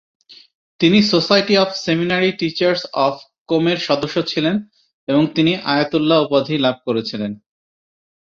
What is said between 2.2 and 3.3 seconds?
teachers of